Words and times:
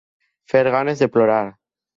Fer 0.53 0.63
ganes 0.77 1.05
de 1.05 1.11
plorar. 1.19 1.41